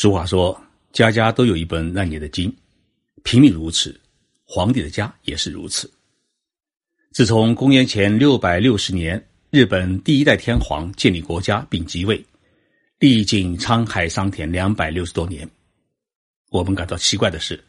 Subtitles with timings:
[0.00, 0.56] 俗话说
[0.94, 2.56] ：“家家都有一本难念的经。”
[3.24, 4.00] 平民如此，
[4.44, 5.92] 皇帝的家也是如此。
[7.10, 12.24] 自从公元前六百六十年，日本第一代天皇建立国家并即位，
[13.00, 15.50] 历经沧海桑田两百六十多年，
[16.50, 17.60] 我们感到奇怪的是，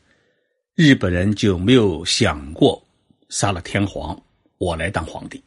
[0.75, 2.80] 日本人就没有想过
[3.30, 4.16] 杀了天皇，
[4.59, 5.41] 我来当皇帝。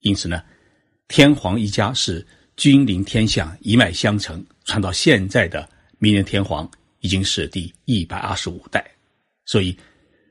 [0.00, 0.42] 因此呢，
[1.08, 2.26] 天皇一家是
[2.56, 5.68] 君临天下，一脉相承，传到现在的
[5.98, 6.70] 明仁天皇
[7.00, 8.84] 已经是第一百二十五代。
[9.44, 9.76] 所以，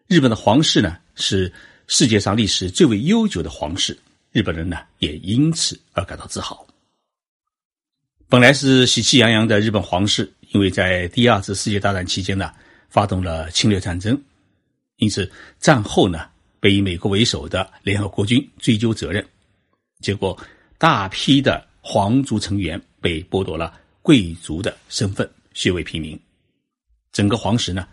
[0.07, 1.51] 日本的皇室呢是
[1.87, 3.97] 世界上历史最为悠久的皇室，
[4.31, 6.65] 日本人呢也因此而感到自豪。
[8.27, 12.51] 本来是喜气洋洋的日本皇室，因为在第二次世界大战期间呢
[12.89, 14.21] 发动了侵略战争，
[14.97, 16.27] 因此战后呢
[16.59, 19.25] 被以美国为首的联合国军追究责任，
[20.01, 20.37] 结果
[20.77, 26.17] 大批的皇族成员被剥夺了贵族的身份，削为平民，
[27.11, 27.87] 整个皇室呢。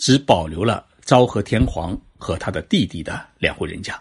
[0.00, 4.00] 只保留了昭和天皇和他的弟弟的两户人家。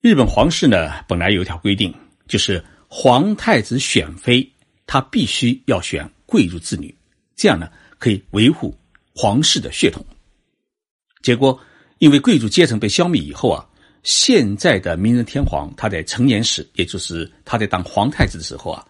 [0.00, 1.94] 日本皇室呢，本来有一条规定，
[2.26, 4.50] 就是皇太子选妃，
[4.86, 6.96] 他必须要选贵族子女，
[7.36, 8.74] 这样呢可以维护
[9.14, 10.02] 皇室的血统。
[11.20, 11.60] 结果，
[11.98, 13.68] 因为贵族阶层被消灭以后啊，
[14.02, 18.82] 现在的明仁天皇他在成年时，也就是他在当皇太子的时候啊，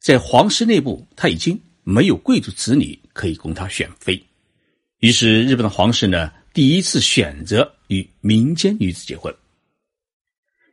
[0.00, 4.20] 在皇室内部他已经没有贵族子女可以供他选妃。
[4.98, 9.32] 于是，日本的皇室呢，第一次选择与民间女子结婚。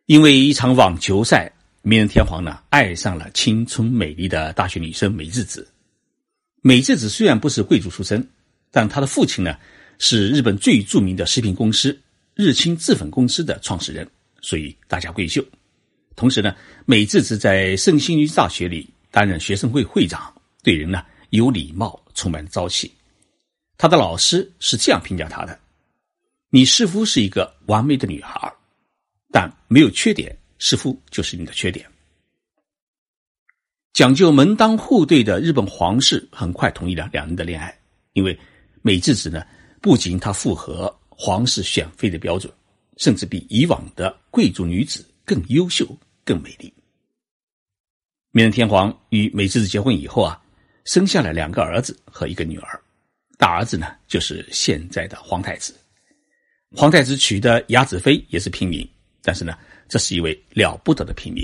[0.06, 1.52] 因为一场网球赛，
[1.82, 5.68] 明仁天皇呢爱上了青春美丽的大学女生美智子。
[6.62, 8.26] 美智子虽然不是贵族出身，
[8.72, 9.58] 但她的父亲呢
[10.00, 12.00] 是日本最著名的食品公司
[12.36, 14.10] 日清制粉公司的创始人，
[14.42, 15.44] 所以大家闺秀。
[16.16, 22.92] 同时呢，美智子在圣心女大学里担任学生会会长，对人呢有礼貌，充满朝气。
[23.78, 25.60] 他的老师是这样评价他的
[26.50, 28.54] ：“你似乎是一个完美的女孩，
[29.32, 31.86] 但没有缺点，似乎就是你的缺点。”
[33.94, 37.78] 讲究门当户对的日本皇室很快同意了两人的恋爱，
[38.14, 38.38] 因为
[38.82, 39.46] 美智子呢，
[39.82, 42.52] 不仅她符合皇室选妃的标准，
[42.98, 45.86] 甚至比以往的贵族女子更优秀、
[46.24, 46.74] 更美丽。
[48.32, 50.41] 明仁天皇与美智子结婚以后啊，
[50.86, 52.82] 生下了两个儿子和一个女儿。
[53.38, 55.74] 大儿子呢，就是现在的皇太子。
[56.76, 58.88] 皇太子娶的雅子妃也是平民，
[59.24, 59.58] 但是呢，
[59.90, 61.44] 这是一位了不得的平民。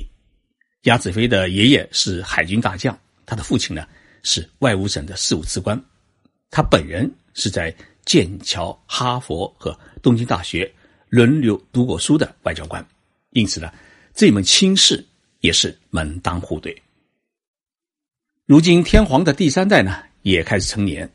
[0.84, 3.86] 雅子妃的爷爷是海军大将，他的父亲呢
[4.24, 5.81] 是外务省的事务次官，
[6.50, 7.75] 他本人是在
[8.06, 10.72] 剑桥、哈佛和东京大学
[11.09, 12.86] 轮流读过书的外交官，
[13.31, 13.74] 因此呢，
[14.14, 15.06] 这门亲事
[15.42, 16.80] 也是门当户对。
[18.47, 21.09] 如今天皇的第三代呢，也开始成年。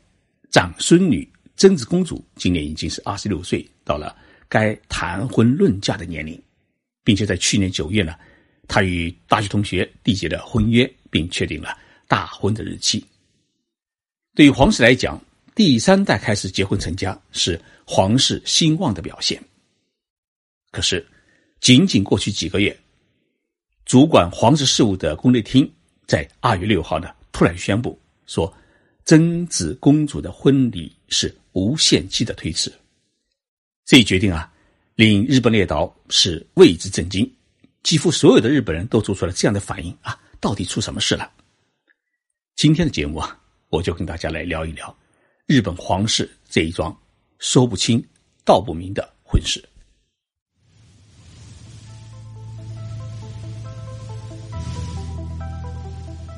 [0.51, 4.15] 长孙女贞子公主今年已经是二十六岁，到了
[4.47, 6.39] 该谈婚论嫁的年龄，
[7.03, 8.13] 并且在去年九月呢，
[8.67, 11.75] 她与大学同学缔结了婚约，并确定了
[12.07, 13.03] 大婚的日期。
[14.35, 15.19] 对于皇室来讲，
[15.55, 19.43] 第三代开始结婚成家是皇室兴旺的表现。
[20.69, 21.03] 可是，
[21.61, 22.79] 仅仅过去几个月，
[23.85, 25.67] 主管皇室事务的宫内厅
[26.05, 28.51] 在二月六号呢，突然宣布说。
[29.05, 32.71] 贞子公主的婚礼是无限期的推迟，
[33.83, 34.49] 这一决定啊，
[34.95, 37.29] 令日本列岛是为之震惊，
[37.83, 41.29] 几乎所有的日本人都做出了这样的反应啊，到底出什么事了？
[42.55, 44.97] 今天的节目啊，我就跟大家来聊一聊
[45.47, 46.97] 日本皇室这一桩
[47.39, 48.01] 说不清
[48.45, 49.61] 道不明的婚事。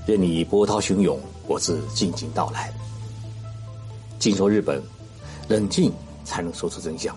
[0.06, 1.20] 任你波涛汹涌。
[1.48, 2.74] 我自静静到来。
[4.20, 4.82] 静说日本，
[5.48, 5.92] 冷静
[6.24, 7.16] 才能说出真相。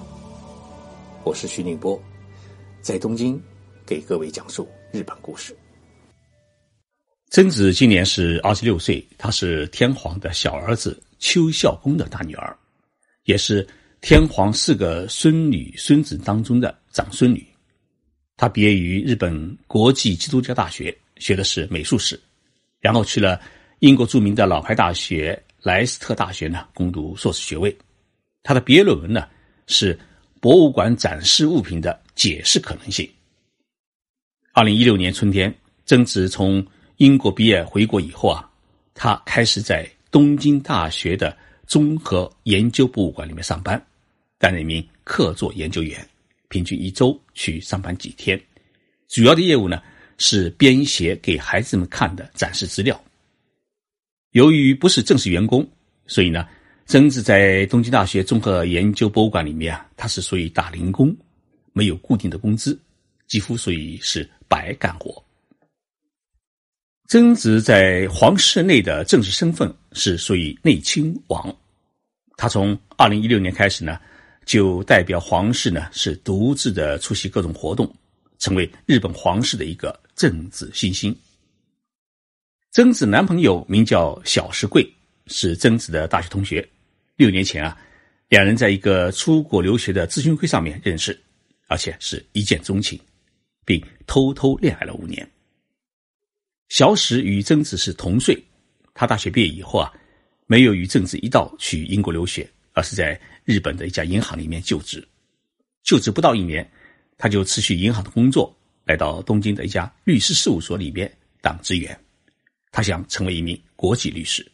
[1.25, 2.01] 我是徐宁波，
[2.81, 3.41] 在东京
[3.87, 5.57] 给各位讲述日本故事。
[7.31, 12.57] 贞子今年是二十六岁，她是天皇的小儿子邱孝公的大女儿，
[13.25, 13.67] 也是
[14.01, 17.47] 天皇四个孙女孙子当中的长孙女。
[18.37, 22.19] 她毕业于日本国际基督教大学，学的是美术史，
[22.81, 23.41] 然后去了。
[23.81, 27.73] 英国著名的老牌大学莱斯特大学呢，攻读硕士学位。
[28.43, 29.29] 他的毕业论文呢
[29.69, 29.97] 是
[30.41, 33.09] 博物馆展示物品的解释可能性。
[34.53, 35.55] 二零一六年春天，
[35.87, 36.67] 曾子从
[36.97, 38.51] 英国毕业回国以后啊，
[38.95, 43.81] 他开始在东京大学的综合研究博物馆里面上班，
[44.39, 46.05] 担任一名客座研究员，
[46.49, 48.37] 平均一周去上班几天。
[49.07, 49.81] 主要的业务呢
[50.19, 53.03] 是编写给孩子们看的展示资料。
[54.33, 55.67] 由于不是正式员工，
[56.07, 56.47] 所以呢，
[56.85, 61.17] 曾子在东京大学综合研究博物馆里面啊，他是属于打零工，
[61.73, 62.79] 没有固定的工资，
[63.27, 65.25] 几乎属于是白干活。
[67.09, 71.57] 曾子在皇室内的正式身份是属于内亲王，
[72.37, 73.99] 他从二零一六年开始呢，
[74.45, 77.91] 就代表皇室呢是独自的出席各种活动，
[78.39, 81.17] 成为日本皇室的一个政治信心。
[82.73, 84.85] 曾子男朋友名叫小石贵，
[85.29, 86.69] 是曾子的大学同学。
[87.15, 87.81] 六年前啊，
[88.29, 91.17] 两人在一个出国留学的咨询会上面认识，
[91.69, 93.01] 而且是一见钟情，
[93.65, 95.29] 并偷偷恋爱了五年。
[96.69, 98.37] 小史与曾子是同岁，
[98.95, 99.93] 他大学毕业以后啊，
[100.47, 105.07] 没有与曾子一道去英国留学，而是在日本的一家银行里面就职。
[105.85, 106.69] 就职不到一年，
[107.17, 108.53] 他就辞去银行的工作，
[108.89, 111.13] 来到东京的一家律师事务所里边
[111.43, 111.97] 当职员。
[112.73, 114.51] 他想成为一名国际律师，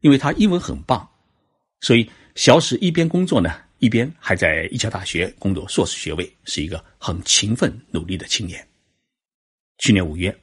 [0.00, 1.08] 因为他英文很棒，
[1.80, 8.64] 所以小史一边工作呢，一边还在一桥大学攻读硕士学位，是一个很勤奋努力的青年。
[9.78, 10.36] 去年五月，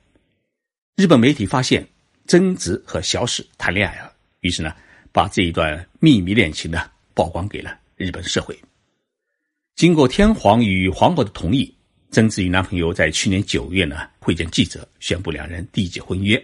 [0.97, 1.87] 日本媒体发现
[2.27, 4.75] 贞子和小史谈恋爱了，于是呢，
[5.13, 8.57] 把这一段秘密恋情呢曝光给了日本社会。
[9.75, 11.73] 经过天皇与皇后的同意，
[12.11, 16.43] 曾子与男朋友在去年九月呢会见记者，宣布两人缔结婚约。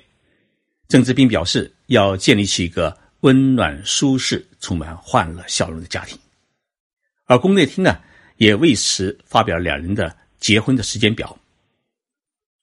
[0.87, 6.17] 郑志斌表示，要建立起一个温暖、舒适、充满欢乐笑容的家庭。
[7.25, 7.99] 而宫内厅呢，
[8.37, 11.35] 也为此发表两人的结婚的时间表。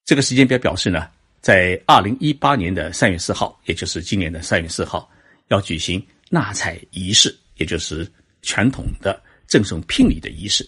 [0.04, 1.08] 这个时间表表示呢，
[1.40, 5.10] 在二零一八年的三月四号，也就是今年的三月四号，
[5.48, 6.00] 要举行
[6.30, 8.08] 纳采仪式，也就是
[8.42, 10.64] 传统的赠送聘礼的仪式。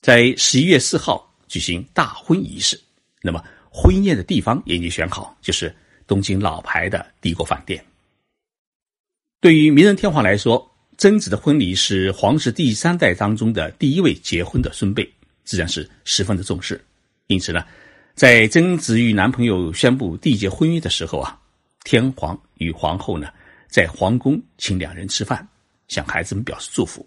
[0.00, 2.80] 在十一月四号举行大婚仪式。
[3.22, 5.74] 那么，婚宴的地方也已经选好，就是。
[6.08, 7.84] 东京老牌的帝国饭店。
[9.42, 15.06] 对于明仁天皇来说，贞子的婚礼是皇室第三代当中的第一位结婚的孙辈，
[15.44, 16.82] 自然是十分的重视。
[17.26, 17.62] 因此呢，
[18.14, 21.38] 在贞子与男朋友宣布缔结婚约的时候啊，
[21.84, 23.28] 天皇与皇后呢
[23.68, 25.46] 在皇宫请两人吃饭，
[25.88, 27.06] 向孩子们表示祝福。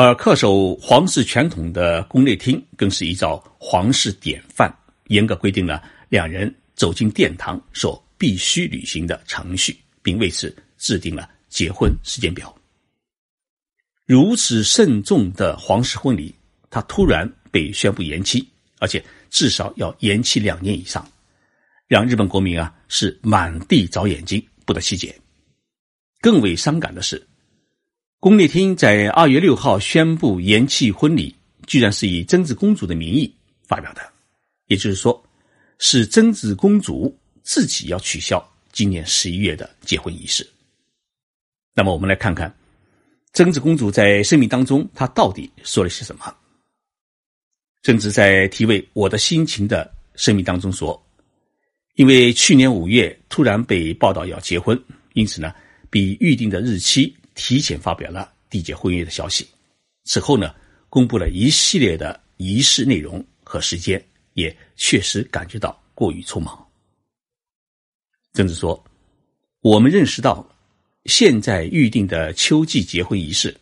[0.00, 4.72] 而恪守皇室传统的宫内厅更是依照皇室典范，
[5.08, 8.00] 严格规定了两人走进殿堂所。
[8.16, 12.52] 必须履行的程序，并为此制定了结婚时间表。
[14.06, 16.34] 如此慎重的皇室婚礼，
[16.68, 18.44] 他突然被宣布延期，
[18.80, 21.08] 而且至少要延期两年以上，
[21.86, 25.16] 让日本国民啊是满地找眼睛，不得其解。
[26.20, 27.24] 更为伤感的是，
[28.20, 31.32] 宫内厅在二月六号宣布延期婚礼，
[31.68, 33.32] 居然是以贞子公主的名义
[33.62, 34.02] 发表的，
[34.66, 35.24] 也就是说，
[35.78, 37.16] 是贞子公主。
[37.44, 40.46] 自己要取消今年十一月的结婚仪式。
[41.74, 42.54] 那么，我们来看看
[43.32, 46.36] 贞子公主在声明当中，她到底说了些什么？
[47.80, 51.02] 贞子在题为“我的心情”的声明当中说
[51.96, 54.78] ：“因为去年五月突然被报道要结婚，
[55.14, 55.54] 因此呢，
[55.88, 59.46] 比预定的日期提前发表了缔结婚约的消息。
[60.04, 60.52] 此后呢，
[60.90, 64.04] 公布了一系列的仪式内容和时间，
[64.34, 66.66] 也确实感觉到过于匆忙。”
[68.34, 68.84] 甚至说，
[69.60, 70.46] 我们认识到，
[71.04, 73.56] 现在预定的秋季结婚仪式，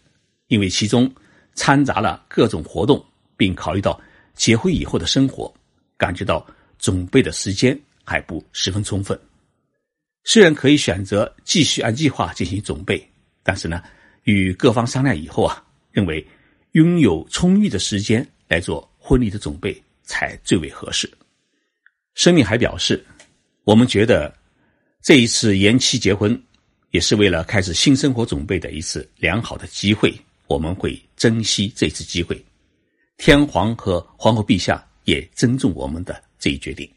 [0.48, 1.12] 因为其中
[1.54, 3.04] 掺杂了各种活动，
[3.36, 4.00] 并考虑到
[4.34, 5.52] 结婚以后的生活，
[5.98, 6.44] 感觉到
[6.78, 9.18] 准备的时间还不十分充分。
[10.24, 13.06] 虽然可以选择继续按计划进行准备，
[13.46, 13.80] 但是呢，
[14.24, 16.26] 与各方商量以后啊，认为
[16.72, 21.08] 拥有充裕的时间来做婚礼的准备才最为合适。
[22.14, 23.02] 声明还表示，
[23.64, 24.34] 我们觉得。
[25.02, 26.36] 这一次延期结婚，
[26.90, 30.12] 也是为了开始新生活准备的一次良好的机会。
[30.48, 32.44] 我们会珍惜这次机会。
[33.16, 36.90] 天皇和皇后陛下也尊重我们的这一决定。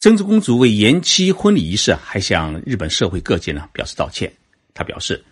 [0.00, 4.30] 贞子公主为延期婚礼仪式，还向日本社会各界呢表示道歉。
[4.74, 5.24] 他表示，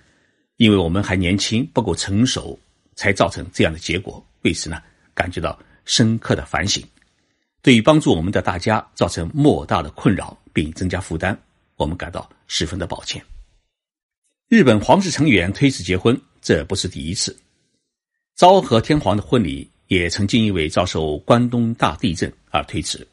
[0.56, 2.58] 因为我们还年轻，不够成熟，
[2.94, 4.24] 才造成这样的结果。
[4.42, 4.80] 为此呢，
[5.12, 6.82] 感觉到深刻的反省。
[7.60, 11.36] 对于帮助我们的大家造成莫大的困扰并增加负担，
[11.76, 13.22] 我们感到十分的抱歉。
[14.48, 17.36] 日本皇室成员推迟结婚，这不是第一次。
[18.34, 23.06] 昭和天皇的婚礼也曾经因为遭受关东大地震而推迟。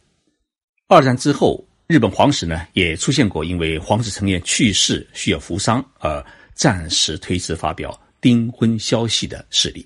[0.87, 9.85] 二战之后，日本皇室呢也出现过因为皇室成员去世需要服丧而暂时推迟发表订婚消息的事例。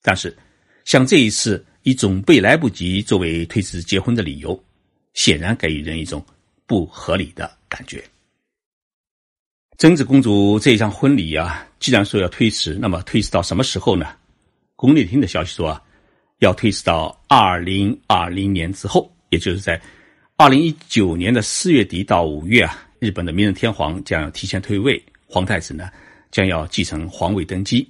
[0.00, 0.36] 但是，
[0.84, 1.66] 像这一次。
[1.82, 4.62] 以准备来不及作为推迟结婚的理由，
[5.14, 6.22] 显然给予人一种
[6.66, 8.04] 不合理的感觉。
[9.78, 14.14] 贞子公主这一场婚礼啊，既然说要推迟，那么推迟到什么时候呢？
[14.76, 15.82] 宫内厅的消息说啊，
[16.40, 19.80] 要推迟到二零二零年之后，也就是在
[20.40, 25.90] 二零一九年的四月底到五月啊，日本的明仁天皇将要提前退位，皇太子呢
[26.30, 27.86] 将要继承皇位登基。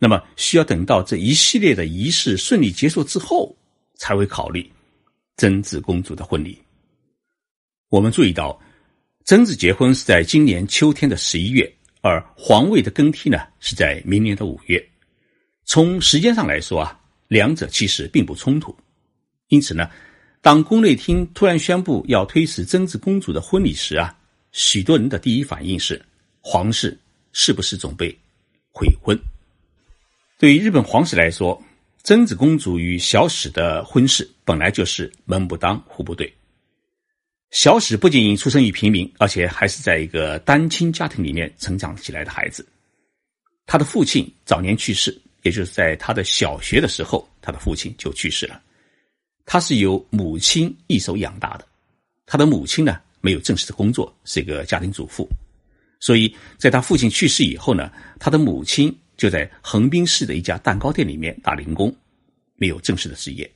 [0.00, 3.56] 那么需要等到这一系列的仪式顺利结束之后，
[3.94, 4.68] 才会考虑
[5.36, 6.60] 贞子公主的婚礼。
[7.88, 8.60] 我们注意到，
[9.24, 14.84] 贞子结婚是在今年秋天的十一月，而皇位的更替呢是在明年的五月。
[15.64, 18.76] 从时间上来说啊，两者其实并不冲突。
[19.50, 19.88] 因此呢，
[20.42, 24.12] 当宫内厅突然宣布要推迟贞子公主的婚礼时啊，
[24.50, 26.04] 许多人的第一反应是：
[26.40, 26.98] 皇室
[27.32, 28.12] 是不是准备
[28.72, 29.16] 悔婚？
[30.40, 31.62] 对于日本皇室来说，
[32.02, 36.30] 贞子公主与小史的婚事本来就是门不当户不对。
[37.52, 42.66] 小史不仅出生于平民，而且还是在一个单亲家庭里面成长起来的孩子。
[43.64, 48.60] 他的父亲早年去世，也就是在他的小学的时候，他的父亲就去世了。
[49.44, 51.66] 他是由母亲一手养大的。
[52.26, 55.28] 他的母亲呢，没有正式的工作，是一个家庭主妇。
[56.00, 58.96] 所以在他父亲去世以后呢，他的母亲。
[59.14, 61.94] 就在横滨市的一家蛋糕店里面打零工，
[62.56, 63.48] 没有正式的职业。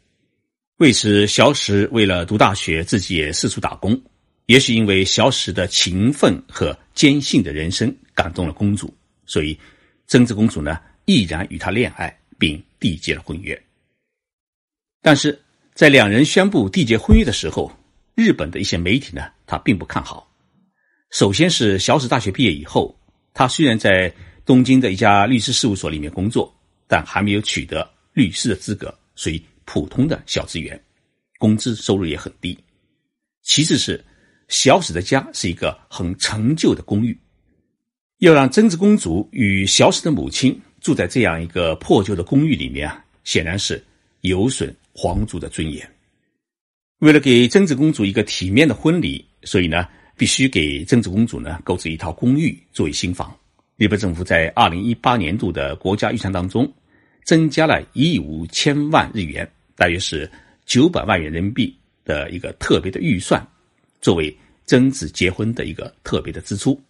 [0.76, 4.00] 为此，小史为了读大学，自己也四处打工。
[4.44, 9.58] 也许因为小史的勤奋和坚信的人生感动了公主，所以
[10.06, 13.60] 贞子公主呢毅然与他恋爱，并缔结了婚约。
[15.02, 15.36] 但是
[15.76, 17.70] 在两人宣布缔结婚约的时候，
[18.14, 20.26] 日本的一些媒体呢，他并不看好。
[21.10, 22.98] 首先是小史大学毕业以后，
[23.34, 24.10] 他虽然在
[24.46, 26.50] 东京的一家律师事务所里面工作，
[26.88, 30.82] 但还没有取得律师的资格，属于普通的小职员，
[31.36, 32.58] 工资收入也很低。
[33.42, 34.02] 其次是
[34.48, 37.14] 小史的家是一个很陈旧的公寓，
[38.20, 43.84] 要让贞子公主与小史的母亲住在这样一个破旧的公寓里面啊，显然是
[44.22, 45.86] 有损皇族的尊严。
[47.00, 49.86] 为了给贞子公主一个体面的婚礼，所以呢，
[50.16, 53.38] 必须给贞子公主呢购置一套公寓作为新房。
[53.76, 56.72] 日本政府在二零一八年度的国家预算当中，
[57.24, 60.30] 增加了一亿五千万日元，大约是
[60.64, 63.46] 九百万元人民币的一个特别的预算，
[64.00, 64.34] 作为
[64.64, 66.80] 曾子结婚的一个特别的支出。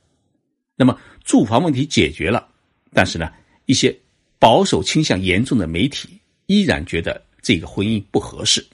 [0.76, 2.46] 那么住房问题解决了，
[2.92, 3.32] 但是呢，
[3.64, 3.92] 一些
[4.38, 6.10] 保守倾向严重的媒体
[6.46, 8.67] 依然觉得这个婚姻不合适。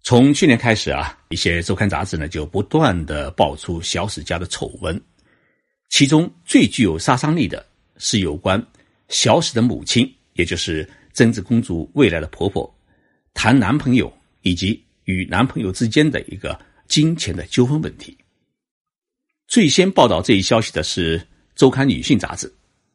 [0.00, 4.98] 从去年开始啊，一些周刊杂志呢就不断的爆出小史家的丑闻。
[5.90, 7.66] 其中最具有杀伤力的
[7.98, 8.58] 是有关
[9.10, 12.74] 小史的母亲，也就是贞子公主未来的婆婆，
[13.34, 14.10] 谈男朋友
[14.40, 18.16] 以及与男朋友之间的一个金钱的纠纷问题。
[19.46, 21.18] 最先报道这一消息的是
[21.54, 22.50] 《周刊女性》杂志，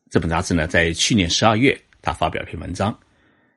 [0.10, 3.00] 这本杂志呢，在去年十二月，他发表一篇文章，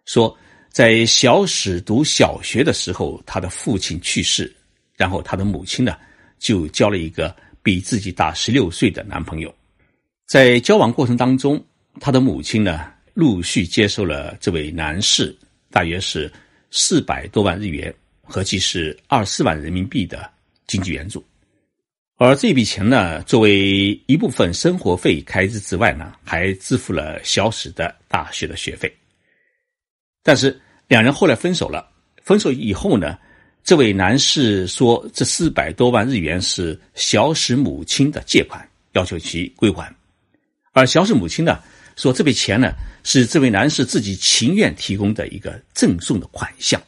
[0.05, 0.37] 说
[0.77, 4.55] 在小史读小学的时候，他的父亲去世，
[4.95, 5.97] 然后他的母亲呢，
[6.39, 7.35] 就交了一个。
[7.63, 9.53] 比自己大十六岁的男朋友，
[10.25, 11.61] 在交往过程当中，
[11.99, 15.37] 他的母亲呢陆续接受了这位男士
[15.69, 16.31] 大约是
[16.71, 17.93] 四百多万日元，
[18.23, 20.31] 合计是二十四万人民币的
[20.69, 21.25] 经济援助。
[22.19, 28.95] 而这笔钱呢，作为一部分生活费开支之外呢，还支付了小史的大学的学费。
[30.23, 30.57] 但是
[30.89, 31.89] 两人后来分手了，
[32.23, 33.19] 分手以后呢？
[33.65, 39.93] 这位男士说：“这四百多万日元是小史母亲的借款，要求其归还。”
[40.71, 41.59] 而小史母亲呢
[41.97, 46.81] 说：“这笔钱呢是这位男士自己情愿提供的一个赠送的款项，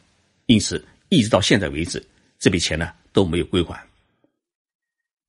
[0.45, 2.01] 因此一直到现在为止，
[2.39, 3.77] 这笔钱呢都没有归还。”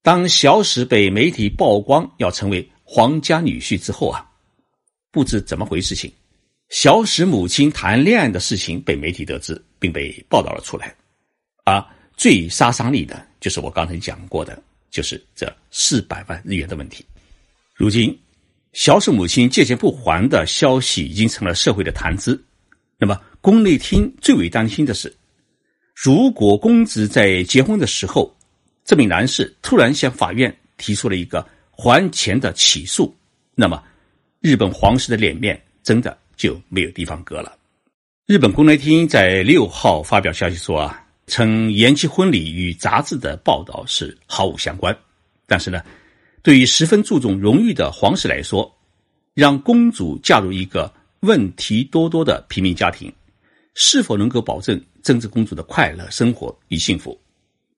[0.01, 4.25] 当小史被媒体曝光要成为皇家女婿之后啊，
[5.11, 6.13] 不知怎么回事情，
[6.71, 10.95] 小史母亲谈恋爱的事情被媒体得知，并被报道了出来。
[11.65, 11.85] 而
[12.17, 17.05] 最杀伤力的，就是我刚才讲过的，就是这四百万日元的问题。
[17.75, 18.17] 如今，
[18.73, 22.41] 小史母亲借钱不还的消息已经成了社会的谈资。
[22.99, 25.13] 那么，宫内厅最为担心的是，
[25.93, 28.33] 如果公子在结婚的时候，
[28.85, 33.13] 这名男士突然向法院提出了一个还钱的起诉，
[33.57, 33.83] 那么
[34.39, 37.53] 日本皇室的脸面真的就没有地方搁了。
[38.27, 41.07] 日本宫内厅在六号发表消息说啊。
[41.27, 44.97] 称延期婚礼与杂志的报道是毫无相关，
[45.47, 45.81] 但是呢，
[46.43, 48.69] 对于十分注重荣誉的皇室来说，
[49.33, 53.13] 让公主嫁入一个问题多多的平民家庭，
[53.75, 57.17] 是否能够保证真子公主的快乐生活与幸福，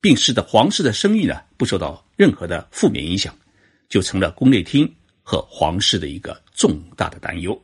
[0.00, 3.36] 并使得皇室的声誉呢不受到任何的负面影响，
[3.90, 4.90] 就成了宫内厅
[5.22, 7.62] 和皇室的一个重大的担忧。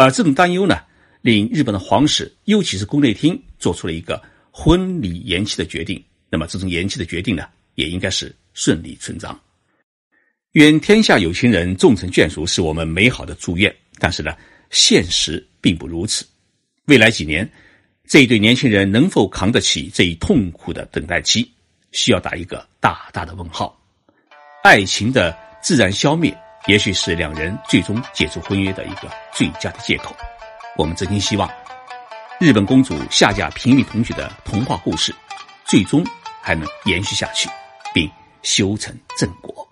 [0.00, 0.80] 而这种担忧呢，
[1.20, 6.02] 令日本的皇室，尤其是宫内厅，做出了一个婚礼延期的决定。
[6.30, 9.38] 那么，这种延期的决定呢，也应该是顺理成章。
[10.52, 13.74] 愿天下有情人终成眷属，是我们美好的祝愿。
[13.98, 14.34] 但是呢，
[14.70, 16.24] 现实并不如此。
[16.86, 17.48] 未来几年，
[18.08, 21.48] 这一对年轻人能否扛得起这一痛苦的等待期，
[21.92, 23.78] 需要打一个大大的问号。
[24.64, 26.36] 爱情的自然消灭，
[26.66, 30.14] 也许是两人最终解除婚约的一个最佳的借口。
[30.76, 31.50] 我们真心希望，
[32.38, 35.14] 日本公主下嫁平民同学的童话故事，
[35.64, 36.04] 最终
[36.42, 37.48] 还能延续下去，
[37.94, 38.10] 并
[38.42, 39.69] 修成正果。